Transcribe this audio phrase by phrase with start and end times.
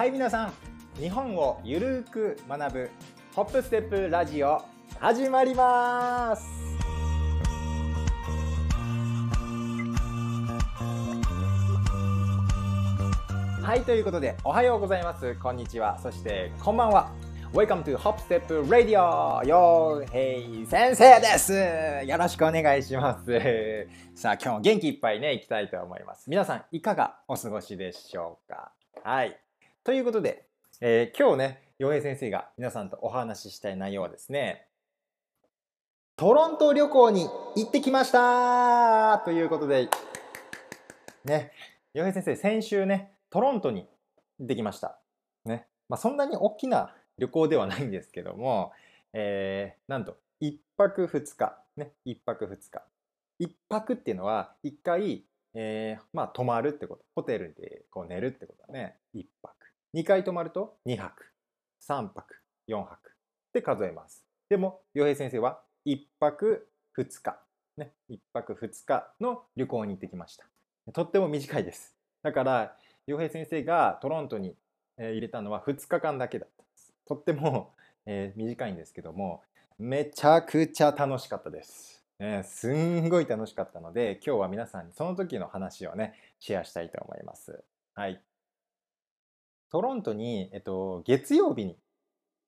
[0.00, 0.52] はい皆さん
[0.98, 2.90] 日本をゆるーく学ぶ
[3.34, 4.62] ホップステップラジオ
[4.98, 6.42] 始まります。
[13.62, 15.34] はいということでおはようございます。
[15.34, 15.98] こんにちは。
[15.98, 17.10] そしてこんばんは。
[17.52, 19.46] Welcome to Hop Step Radio!
[19.46, 21.52] よーへい先生です。
[22.06, 23.86] よろしくお願いします。
[24.14, 26.30] さあ今日も元気いっぱいねいきたいと思います。
[26.30, 28.72] 皆さんいかがお過ごしでしょうか？
[29.04, 29.38] はい。
[29.82, 30.44] ということで、
[30.82, 34.66] えー、今日ね洋平先生が皆さんとお話ししたい内容はですね
[36.16, 39.88] トロント旅行に行ってきましたということで
[41.24, 41.52] ね
[41.94, 43.86] 洋平先生先週ねトロントに
[44.38, 44.98] 行ってきました。
[45.46, 48.72] ねまあそんなに大きな旅行ではないんですけども、
[49.14, 52.82] えー、なんと1泊2日ね1泊2日。
[53.40, 57.04] 1泊っていうのは1回、えー、まあ泊まるってこと。
[57.14, 58.98] ホテルでこう寝るってことだね。
[59.14, 59.69] 1泊。
[59.94, 61.24] 2回泊まると2泊
[61.86, 62.36] 3泊
[62.68, 64.24] 4泊って数えます。
[64.48, 67.40] でも洋平先生は1泊2日。
[67.76, 67.92] ね。
[68.10, 70.46] 1泊2日の旅行に行ってきました。
[70.92, 71.94] とっても短いです。
[72.22, 74.56] だから洋平先生がトロントに
[74.98, 76.60] 入れたのは2日間だけだった
[77.06, 77.72] とっても、
[78.06, 79.42] えー、短いんですけども
[79.78, 87.64] めちゃくちゃ楽しかったです、ね、すんごい楽しかったので今日は皆さんにその時の話をねシェアしたいと思います。
[87.94, 88.20] はい。
[89.70, 91.76] トロントに、えっと、月曜日に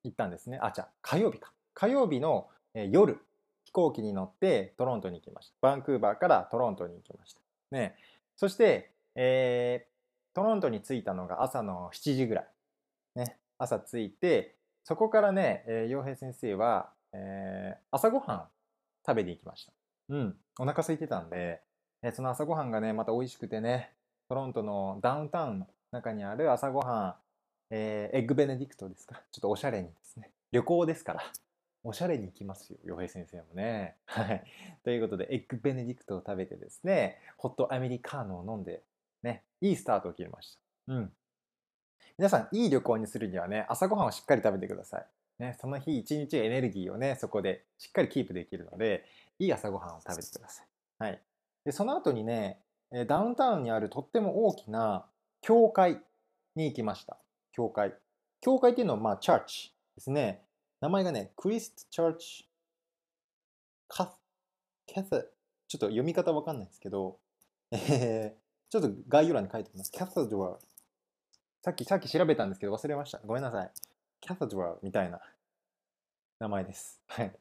[0.04, 0.58] 行ったんですね。
[0.62, 1.52] あじゃあ火曜日か。
[1.74, 3.18] 火曜日の、え、夜
[3.64, 5.54] 飛行機に乗ってトロントに行きました。
[5.60, 7.40] バンクーバーからトロントに行きました。
[7.70, 7.96] ね。
[8.36, 12.46] そして、えー、トロントに着いたのが朝の7時ぐらい。
[13.16, 13.38] ね。
[13.58, 18.48] 朝着いてそこからね、えー、洋平先生は、えー、朝ごはん
[19.06, 19.72] 食べに行きました。
[20.08, 21.60] うん、お腹空いてたんで、
[22.02, 23.92] えー、その朝ごはんがね、また美味しくてね、
[24.28, 27.14] トロントのダウンタウンの中にある朝ごはん、
[27.70, 29.22] えー、エッグベネディクトですか？
[29.30, 31.22] ちょっとおしゃれにですね、旅行ですから、
[31.84, 33.96] おしゃれに行きますよ、洋平先生もね。
[34.06, 34.42] はい。
[34.84, 38.82] ということで、エッグベネディクトを食べてですね、ホットアメリカーノを飲んで、
[39.22, 40.94] ね、いいスタートを切りました。
[40.94, 41.12] うん。
[42.16, 45.06] 皆さん、いい旅行にするにはね、朝ごはんをしっかり食べてください。
[45.38, 49.04] ね、その日一日エネルギーをね、そこでしっかりキープできるので、
[49.38, 50.66] いい朝ごはんを食べてください。
[50.98, 51.20] はい。
[51.64, 52.60] で、その後にね、
[53.08, 55.06] ダウンタウンにあるとっても大きな
[55.42, 56.00] 教会
[56.56, 57.18] に行きました。
[57.52, 57.94] 教会。
[58.40, 60.42] 教会っていうのは、まあ、チャーチですね。
[60.80, 62.48] 名前がね、クリスト・チャーチ・
[63.88, 64.10] カス、
[64.86, 65.08] キャス、
[65.68, 67.18] ちょっと読み方わかんないですけど、
[67.70, 69.92] えー、ちょっと概要欄に書いておきます。
[69.92, 70.58] キャスドは
[71.64, 73.20] さっき、さっき調べたんですけど忘れました。
[73.24, 73.70] ごめんなさい。
[74.20, 75.20] キャサドラみたいな
[76.40, 77.00] 名前です。
[77.06, 77.32] はい。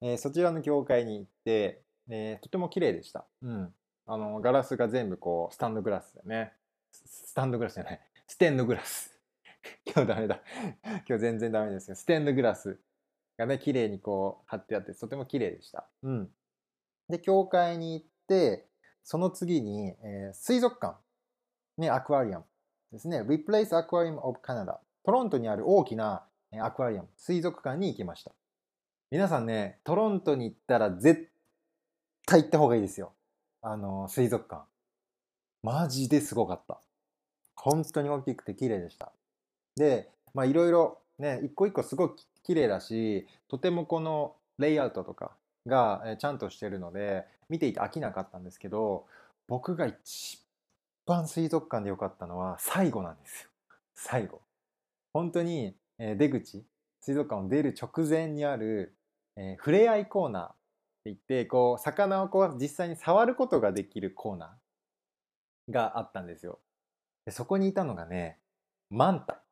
[0.00, 3.24] えー、そちらの教会に行って、えー、とても綺麗でした。
[3.42, 3.74] うん。
[4.06, 6.52] あの、ガラスが全部こう、スタンドグラスだね。
[6.92, 8.00] スタンドグラスじゃない。
[8.26, 9.18] ステンドグラス。
[9.86, 10.40] 今日ダメだ。
[11.08, 11.96] 今日全然ダメですよ。
[11.96, 12.80] ステンドグラス
[13.36, 15.88] がね、綺麗にこう貼ってあって、とても綺麗でした。
[16.02, 16.32] うん。
[17.08, 18.68] で、教会に行って、
[19.04, 20.98] その次に、えー、水族館。
[21.78, 22.44] ね、アクアリアム。
[22.92, 24.78] ですね、Replace Aquarium of Canada。
[25.04, 28.32] トロントにある大きなアクアリアム、水族館に行きました。
[29.10, 31.30] 皆さんね、トロントに行ったら絶
[32.26, 33.12] 対行った方がいいですよ。
[33.62, 34.64] あの、水族館。
[35.62, 36.80] マジですごかった。
[37.56, 39.12] 本当に大きくて綺麗でした。
[39.76, 45.32] で、まあいろいろね、一個一個すごく綺麗だし、とてもこのレイアウトとか
[45.66, 49.06] がちゃんとしてるので、見ていて飽きなかったんですけど、
[49.48, 50.40] 僕が一
[51.06, 53.50] 番水族館で良かったのは最後なんですよ。
[53.94, 54.40] 最後。
[55.12, 56.64] 本当に、出口、
[57.00, 58.94] 水族館を出る直前にある、
[59.36, 60.54] えー、触れ合いコーナーって
[61.06, 64.48] 言って、こう、魚をこう実際に触ることができるコーナー
[65.70, 66.58] があったんですよ。
[67.24, 68.38] でそこにいたのがね、
[68.90, 69.42] マンタ。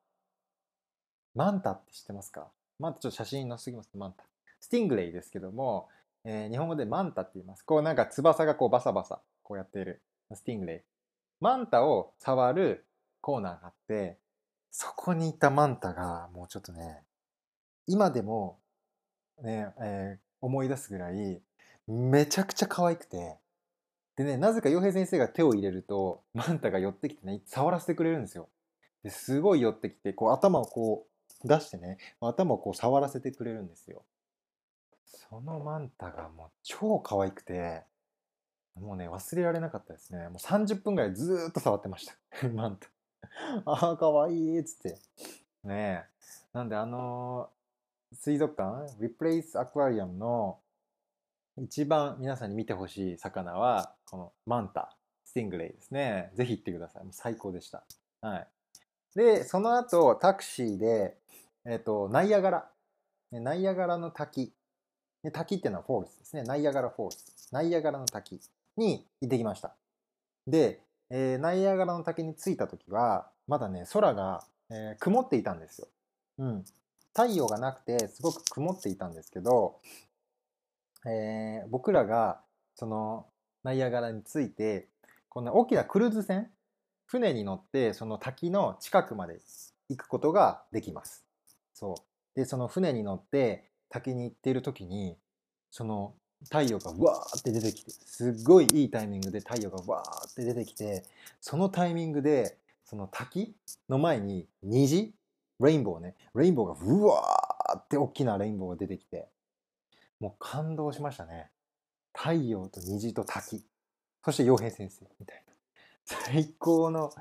[1.35, 2.47] マンタって知ってますか？
[2.79, 4.23] マンタちょっと写真載せてきますマンタ。
[4.59, 5.87] スティングレイですけども、
[6.25, 7.63] えー、日本語でマンタって言います。
[7.63, 10.01] こうなんか翼がこうバサバサこうやっている
[10.33, 10.79] スティングレイ。
[11.39, 12.85] マンタを触る
[13.21, 14.17] コーナーがあって、
[14.71, 17.03] そこにいたマンタがもうちょっとね、
[17.85, 18.59] 今でも
[19.43, 21.41] ね、えー、思い出すぐらい、
[21.87, 23.37] めちゃくちゃ可愛くて、
[24.17, 28.49] でね、なぜか洋平先生が手を入れると、マンタが寄ってきてね、触らせてくれるんですよ。
[29.03, 31.05] ですごい寄ってきて、こう頭をこ
[31.45, 34.03] う出してね、頭をこう触らせてくれるんですよ。
[35.05, 37.83] そのマンタがもう超可愛くて、
[38.75, 40.29] もうね、忘れられなかったですね。
[40.29, 42.15] もう30分ぐらいずーっと触ってました。
[42.49, 42.89] マンタ。
[43.65, 44.97] ああ、かわいいっつって。
[45.63, 46.05] ねえ。
[46.53, 50.59] なんで、あのー、水族館、Replace Aquarium の
[51.57, 54.95] 一番皆さんに見てほしい魚は、このマンタ、
[55.25, 56.31] スティングレイですね。
[56.35, 57.03] ぜひ行ってください。
[57.03, 57.83] もう最高でした。
[58.21, 58.47] はい。
[59.15, 61.17] でその後タクシーで、
[61.65, 62.69] えっとナイアガラ
[63.31, 64.53] ナイアガラの滝
[65.23, 68.39] で滝っていうのは falls ですね Niagara Falls ナイアガラの滝
[68.77, 69.75] に行ってきました
[70.45, 75.87] で、えーナイアガラの滝に着いた時はまだね空が、えー曇っていたんですよ、
[76.37, 76.65] うん、
[77.13, 79.79] 太陽がなくてすごく曇っていたんですけど、
[81.07, 82.39] えー僕らが
[82.75, 83.25] その
[83.67, 84.87] ナイアガラに着いて
[85.27, 86.47] こんな大きなクルーズ船
[87.05, 89.41] 船に乗ってその滝の近くまで
[89.89, 91.25] 行くことができます。
[91.73, 95.17] そうでその船に乗って滝に行っている時に
[95.69, 96.13] その
[96.45, 101.03] 太陽がわーって出てきてすっごいいいタイミングで太陽がわーって出てきて
[101.41, 102.55] そのタイミングで
[102.85, 103.53] その滝
[103.89, 105.13] の前に虹
[105.59, 109.27] レインボーねレインボーがうわーって大きなレインボーが出てきて
[110.21, 111.49] もう感動しましたね
[112.17, 113.63] 太陽と虹と滝。
[114.25, 115.53] そして洋平先生みたいな。
[116.03, 117.13] 最高の、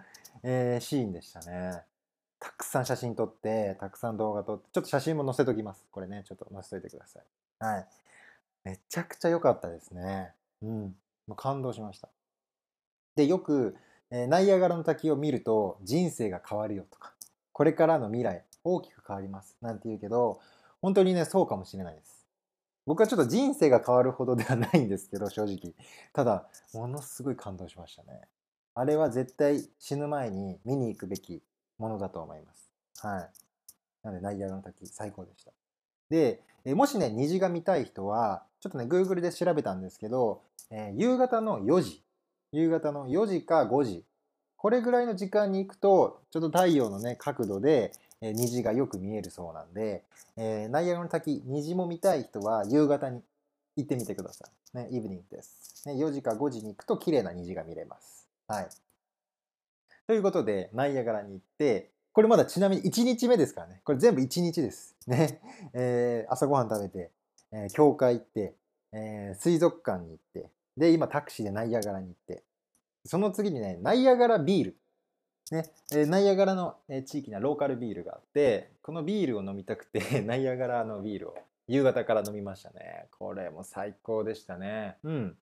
[0.43, 1.83] えーシーンでしたね。
[2.41, 5.85] たくさん写真撮ってたくさん動画撮ってちょっと写真も載せときます。
[5.91, 7.23] これねちょっと載せといてください。
[7.59, 7.87] はい。
[8.65, 10.33] めちゃくちゃ良かったですね。
[10.63, 10.97] うん。
[11.27, 12.09] もう感動しました。
[13.17, 13.77] でよく、
[14.11, 17.13] えーナイアガラの滝を見ると人生が変わるよとか
[17.53, 19.57] これからの未来大きく変わります。
[19.61, 20.41] なんて言うけど
[20.81, 22.16] 本当にねそうかもしれないです。
[22.87, 25.75] 僕はちょっと人生が変わるほどではないんですけど正直。
[26.13, 28.21] ただものすごい感動しましたね。
[28.75, 31.43] あれは絶対死ぬ前に見に行くべき
[31.79, 32.71] ものだと思います。
[32.99, 33.31] はい。
[34.05, 35.53] なのでナイアガの滝最高でした。
[36.09, 36.41] で
[36.75, 42.03] もしね虹が見たい人はちょっとね Google で調べたんですけど、えー夕方の4時。
[42.53, 44.05] 夕方の4時か5時。
[44.57, 50.03] これぐらいの時間に行くとちょっと太陽のね角度で、え虹がよく見えるそうなんで、
[50.37, 53.23] えーナイアガラの滝虹も見たい人は夕方に
[53.77, 54.77] 行ってみてください。
[54.77, 55.83] ね、イブニングです。
[55.87, 58.29] ね、4時か5時に行くと綺麗な虹が見れます。
[58.49, 58.69] はい。
[60.07, 63.81] ということで、ナイアガラに行って、これまだちなみに1日目ですからね。
[63.85, 64.97] これ全部1日です。
[65.07, 65.41] ね。
[65.75, 67.11] えー朝ごはん食べて、
[67.53, 68.55] えー教会行って、
[68.93, 72.43] えー水族館に行って、で、今タクシーでナイアガラに行って、
[73.05, 74.77] その次にね、ナイアガラビール。
[75.53, 81.37] ね、えーナイアガラの、えー地域にはローカルビールがあって、このビールを飲みたくて、 ナイアガラのビールを
[81.69, 83.07] 夕方から飲みましたね。
[83.17, 84.99] これも最高でしたね。
[85.05, 85.39] うん。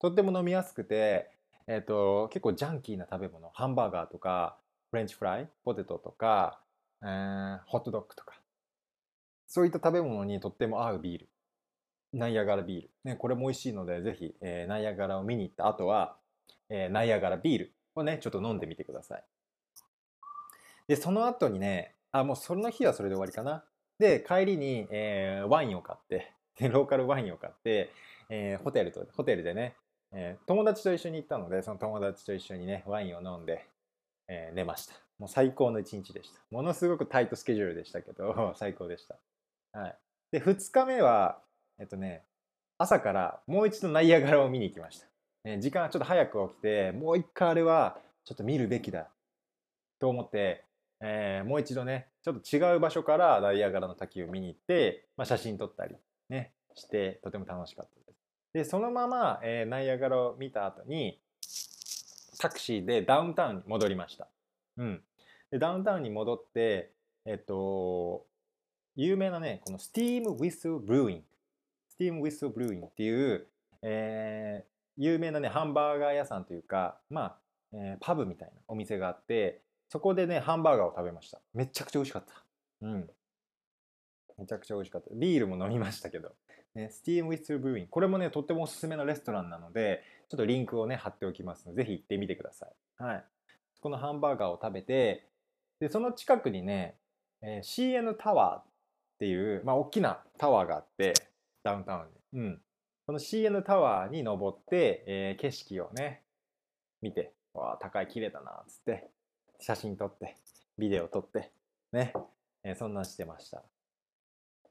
[0.00, 1.30] とっても飲みやすくて、
[1.66, 4.58] えっ、と、結構ジャンキーな食べ物、ハンバーガーとか、
[4.90, 6.60] フレンチフライ、ポテトとか、
[7.02, 8.38] えーホットドッグとか、
[9.46, 11.28] そういった食べ物にとっても合うビール。
[12.12, 12.90] ナイアガラビール。
[13.04, 16.18] ね、これも美味しいので、ぜひ、えーナイアガラを見に行った後は、
[16.68, 19.24] えーナイアガラビールをね、ちょっと飲んでみてください。
[20.88, 23.64] で、その後にね、あ、もうその日はそれで終わりかな。
[23.98, 27.90] で、帰りに、えーワインを買って、でローカルワインを買って、
[28.30, 29.76] えーホテルと、ホテルでね、
[30.12, 33.66] えー友達と一緒に行ったので、その友達と一緒にね、ワインを飲んで、
[34.28, 34.94] えー寝ました。
[35.18, 36.40] もう最高の一日でした。
[36.50, 39.16] ものすごくタイトスケジュールでしたけど、 最高でした。
[39.72, 39.96] はい。
[40.30, 41.42] で、2日目は、
[41.78, 42.24] えっとね、
[42.78, 45.06] 朝からもう一度ナイアガラを見に行きました。
[45.44, 49.08] え時間はちょっと早く起きて、もう一回あれはちょっと見るべきだ
[49.98, 50.64] と思って、
[51.00, 55.96] えーもう一度ね、ちょっと違う場所からナイアガラの滝を見に行って、まあ、写真撮ったり
[56.28, 58.18] ね、して、とても楽しかったです。
[58.52, 61.20] で、そのまま、えーナイアガラを見た後に、
[62.40, 64.28] タクシーでダウンタウンに戻りました。
[64.76, 65.02] うん。
[65.50, 66.92] で、ダウンタウンに戻って、
[67.24, 68.26] えっと、
[68.96, 73.46] 有名なね、この Steam Whistle Brewing。Steam Whistle Brewing っていう、
[73.82, 74.68] えー
[75.00, 77.38] 有名なね、ハンバーガー屋さんというか、まあ、
[77.72, 81.40] えーパブみたいなお店があって、そこでね、ハンバーガーを食べました。
[81.54, 82.44] めちゃくちゃ美味しかった。
[82.82, 83.10] うん。
[84.38, 85.08] めちゃくちゃ美味しかった。
[85.14, 86.32] ビールも飲みましたけど。
[86.74, 87.90] ね、 Steam Whistle Brewing。
[87.90, 93.02] これもね、とってもおすすめのレストランなので、ちょっとリンクをね、貼っておきますので、ぜひ行ってみてください。
[93.02, 93.24] はい。
[93.80, 95.26] このハンバーガーを食べて、
[95.80, 96.96] で、その近くにね、
[97.40, 98.64] えー CN タワーっ
[99.18, 101.14] ていう、まあ、大きなタワーがあって、
[101.62, 102.46] ダウンタウンに。
[102.46, 102.62] うん。
[103.06, 106.22] この CN タワーに登って、えー景色をね、
[107.00, 109.08] 見て、わあ、高い、綺麗だな、つって、
[109.60, 110.36] 写真撮って、
[110.78, 111.50] ビデオ撮って、
[111.92, 112.12] ね、
[112.62, 113.62] えーそんなんしてました。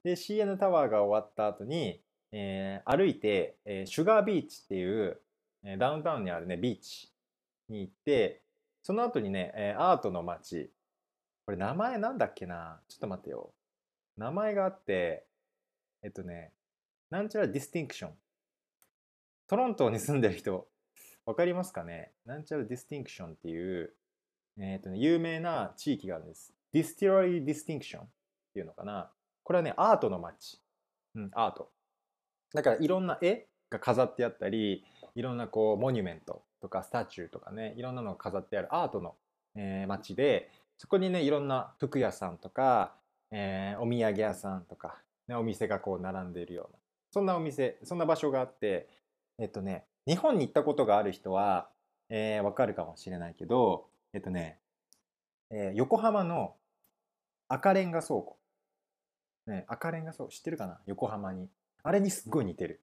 [0.02, 2.00] で、CN タワーが終わった後に、
[2.32, 5.20] えー歩いて、えーシュガービーチっていう、
[5.64, 7.12] えダウンタウンにあるね、ビーチ
[7.68, 8.42] に行って、
[8.82, 10.70] その後にね、えアートの街、
[11.44, 12.80] これ名前なんだっけな？
[12.88, 13.52] ちょっと待ってよ。
[14.16, 15.24] 名前があって、
[16.02, 16.52] えっとね、
[17.10, 18.12] なんちゃら Distinction。
[19.48, 20.68] トロントに住んでる人、
[21.24, 22.12] わかりますかね？
[22.24, 23.94] なんちゃら Distinction っていう、
[24.60, 26.52] えっとね、有名な地域があるんです。
[26.72, 28.06] Distillery Distinction っ
[28.54, 29.10] ていうのかな
[29.42, 30.60] これはね、アートの街。
[31.14, 31.70] うん、アート。
[32.54, 34.84] だからいろんな絵が飾ってあったり、
[35.14, 39.14] いろんなこう、モニュメントとか statue とかね、いろんなのが飾ってあるアートの、
[39.54, 42.94] えー街で、そこにねいろんな服屋さんとか、
[43.32, 44.96] えー、お土産屋さんとか、
[45.26, 46.78] ね、お店がこう並んでいるような
[47.12, 48.88] そんなお店そんな場所があって
[49.38, 51.68] えっとね日本に行ったことがある人は、
[52.08, 54.58] えー、わかるかもしれないけどえっとね、
[55.50, 56.54] えー、横浜の
[57.48, 58.38] 赤レンガ倉庫
[59.46, 60.78] ね赤レンガ倉庫知ってるかな？
[60.86, 61.48] 横浜に
[61.82, 62.80] あれにすっごい似てる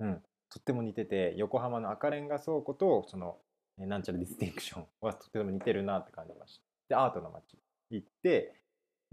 [0.00, 0.22] うん
[0.52, 3.38] とっても似てて横浜の赤レンガ倉庫とその
[3.78, 6.64] なんちゃらディスティンクション はとても似てるなって感じました。
[6.88, 7.56] でアートの街
[7.90, 8.54] 行って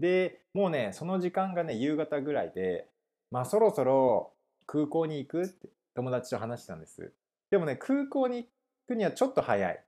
[0.00, 2.88] でもうねその時間がね夕方ぐらいで
[3.30, 4.34] まあそろそろ
[4.66, 7.12] 空港に行くって友達と話したんです。
[7.50, 8.48] でもね空港に行
[8.88, 9.84] くにはちょっと早い。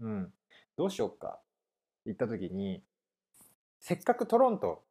[0.00, 0.32] うん。
[0.80, 1.38] どうしようか？
[2.06, 2.82] 行った時に
[3.80, 4.82] せっかくトロント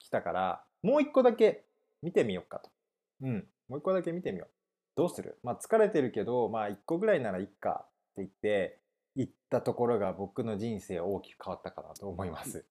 [0.00, 1.66] 来たからもう一個だけ
[2.02, 2.68] 見てみようかと。
[3.22, 3.46] うん。
[3.68, 4.48] もう一個だけ見てみよう。
[4.96, 5.38] どうする？
[5.44, 8.80] まあ疲れてるけど、まあ一個ぐらいならいっかって言って、
[9.14, 12.64] 行ったところが僕の人生大きく変わったかなと思います。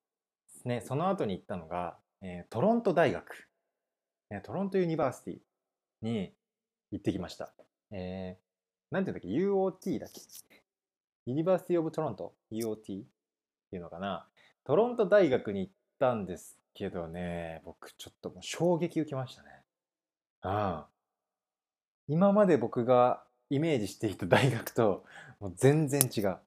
[0.65, 3.47] ね、その後に行ったのが、えー、トロント大学、
[4.31, 5.39] ね、 Toronto University
[6.01, 6.33] に
[6.91, 7.53] 行ってきました。
[7.91, 10.19] えー、なんていうんだっけ ?UOT だっけ？
[11.29, 12.75] University of Toronto ?UOT?
[12.75, 12.81] っ
[13.69, 14.25] ていうのかな
[14.63, 19.49] トロント大学に行ったんですけどね、僕ちょっともう衝撃受けましたね。
[20.41, 20.87] ああ。
[22.07, 23.21] 今まで僕が
[23.51, 25.05] イメージしていた大学と
[25.39, 26.37] もう全然違う。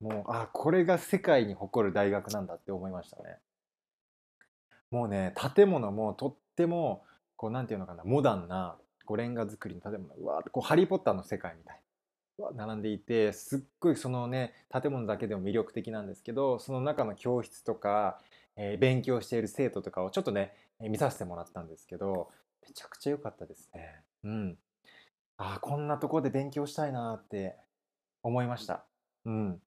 [0.00, 3.36] もう、あ、これが世界に誇る大学なんだって思いましたね。
[4.92, 11.80] もうね、建物もとっても、こう、なんていうのかな、モダンな、こう、レンガ造りの建物、うわーこう、ハリー・ポッターの世界みたい。
[12.54, 18.18] 並んでいてすっごいそのね建物だけでも魅力的なんですけどその中の教室とか、
[18.56, 22.30] えー、勉強している生徒とかをちょっとね見させてもらったんですけど
[22.66, 24.02] めちゃくちゃ良かったですね。
[24.24, 24.58] うん、
[25.36, 27.56] ああこんなとこで勉強したいなって
[28.22, 28.84] 思いました。
[29.24, 29.60] うん、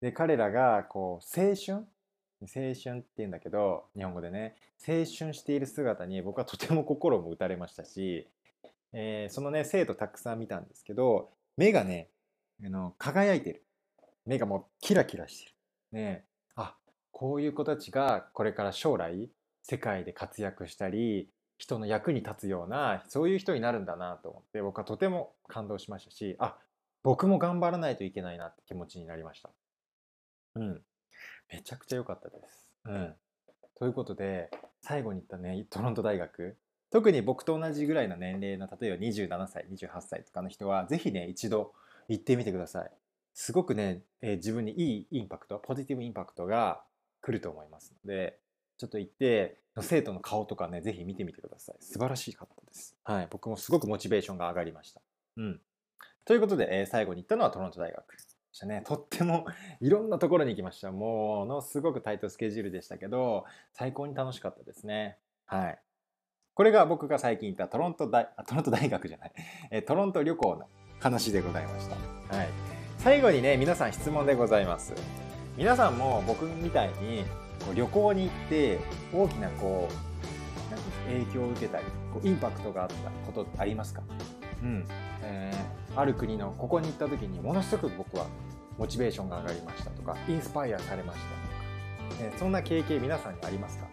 [0.00, 1.86] で彼らがこう青春？
[2.42, 4.56] 青春って言うんだけど日本語でね
[4.86, 8.28] 青春している姿に僕はとても心も打たれましたし、
[8.92, 12.10] えー、そのね生徒たくさん見たんですけど目がね
[12.64, 13.64] あの輝いてる
[14.26, 15.52] 目がもうキラキラしてる。
[15.92, 16.24] ね
[16.56, 16.76] あ
[17.12, 19.30] こういう子たちがこれから将来
[19.62, 26.56] 世界で活躍したり人の役に立つようなそういう人になるんだなと思って僕はとても感動しましたしあ
[27.02, 29.50] 僕も頑張らないといけないなって気持ちになりました。
[30.56, 30.82] うん。
[31.52, 32.66] めちゃくちゃ良かったです。
[32.86, 33.14] うん。
[33.78, 36.56] ということで最後に言ったねトロント大学
[36.94, 41.72] 特に僕と同じぐらいの年齢の例えば27歳28歳とかの人は是非ね一度
[42.08, 42.90] 行ってみてください。
[43.34, 46.84] すごくね、えー、自分にいいインパクトポジティブインパクトが
[47.20, 48.38] 来ると思いますので
[48.78, 51.76] ちょっと行って生徒の顔とかね、ぜひ見てみてください。
[51.80, 52.96] 素晴らしかったです。
[53.02, 53.28] はい。
[53.28, 55.00] 僕もすごくモチベーションが上がりました。
[55.36, 55.60] うん。
[56.24, 58.18] ということで、えー、最後に行ったのはトロント大学で
[58.52, 58.84] したね。
[58.86, 59.46] とっても
[59.82, 60.92] いろんなところに行きました。
[60.92, 65.18] も、のすごくタイトスケジュールでしたけど、最高に楽しかったですね。
[65.46, 65.78] はい。
[66.54, 69.32] これが僕が最近行ったトロント大、トロント大学じゃない、
[69.70, 70.66] え、トロント旅行の
[71.00, 71.96] 話でございました。
[72.36, 72.48] はい。
[72.98, 74.94] 最後にね、皆さん質問でございます。
[75.56, 77.24] 皆さんも僕みたいに
[77.64, 78.78] こう旅行に行って
[79.12, 82.94] 大きなこうなん影響を受けたりこうインパクトがあった
[83.26, 84.02] ことありますか、
[84.62, 84.84] うん
[85.22, 88.26] えー、ある国のここに行った時にものすごく僕は
[88.78, 91.24] モチベーションが上がりましたとかインスパイアされました
[92.14, 93.86] とか、えー、そんな経験皆さんにありますか？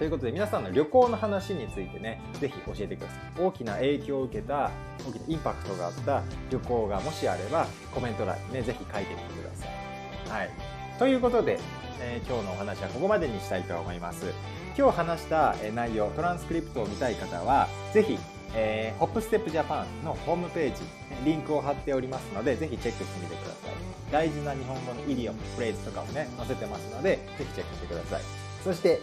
[0.00, 3.18] ということで皆さんの旅行の話についてね是非教えてください。
[3.38, 4.70] 大きな影響を受けた
[5.06, 10.30] 大きなインパクトがあった旅行がもしあればコメント欄にね是非書いてみてください。
[10.30, 10.50] はい。
[10.98, 11.60] ということで
[12.02, 14.24] えー、今日のお話はここまでにしたいと思います。
[14.74, 18.18] 今日話した内容トランスクリプトを見たい方はぜひ、
[18.54, 20.80] えー、ホップステップジャパンのホームページ
[21.26, 23.72] リンクを貼っておりますのでぜひチェックしてみてください。
[24.10, 28.22] 大事な日本語のイディオムフレーズとかもね載せてますのでぜひチェックしてください。
[28.64, 29.02] そして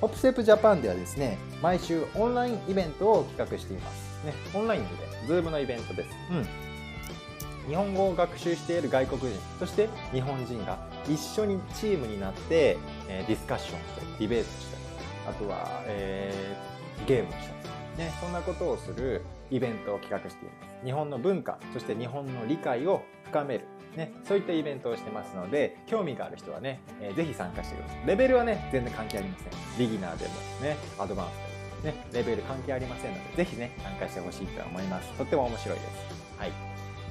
[0.00, 4.26] ホップステップジャパンではですね毎週オンラインイベントを企画しています。
[4.26, 4.88] ねオンラインで。
[5.26, 6.10] Zoom のイベントです。
[6.30, 6.66] うん。
[7.68, 14.82] 日本語を学習している外国人そして日本人が一緒にチームになって、えー、ディスカッションしたりディベートしたり
[15.28, 17.44] あとは、えー、ゲームした
[17.98, 20.84] り、ね、そんなことをするイベントを企画しています。
[20.84, 23.64] 日本の文化そして日本の理解を深める。
[23.96, 28.06] ね、そういったイベントをしてますので興味がある人はね、えー、ぜひ参加してください。
[28.06, 29.48] レベルはね全然関係ありません。
[29.78, 31.26] ビギナーでもねアドバン
[31.80, 35.08] スでもねレベル関係ありませんのでぜひね参加してほしいと思います。
[35.14, 35.86] とっても面白いです。
[36.38, 36.65] はい。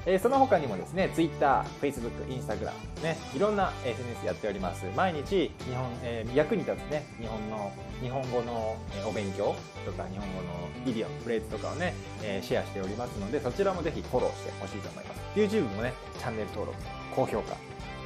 [0.06, 2.70] えー、その他にもですね、Twitter、Facebook、Instagram、
[3.02, 4.86] ね、いろんな SNS やっております。
[4.96, 15.20] 毎日、日本、えー、役に立つね、日本の、日本語の、お勉強とか、日本語のイデオ、フレーズとかをね、えー、シェアしておりますので、そちらもぜひフォローしてほしいと思います。
[15.34, 16.78] YouTube もね、チャンネル登録、
[17.14, 17.56] 高評価、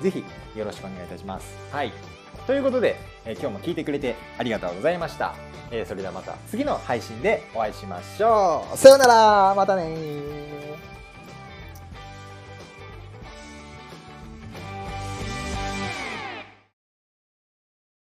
[0.02, 0.24] ぜひ
[0.56, 1.54] よろしくお願いいたします。
[1.70, 1.92] はい。
[2.46, 5.34] ということで、えー今日も聞いてくれてありがとうございました。
[5.70, 8.76] えーそれではまた次の配信でお会いしましょう。
[8.76, 10.59] さようならまたね